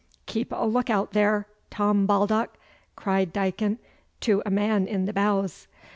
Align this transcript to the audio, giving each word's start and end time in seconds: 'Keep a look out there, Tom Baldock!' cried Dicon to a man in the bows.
'Keep 0.25 0.51
a 0.51 0.65
look 0.65 0.89
out 0.89 1.11
there, 1.11 1.45
Tom 1.69 2.07
Baldock!' 2.07 2.57
cried 2.95 3.31
Dicon 3.31 3.77
to 4.21 4.41
a 4.47 4.49
man 4.49 4.87
in 4.87 5.05
the 5.05 5.13
bows. 5.13 5.67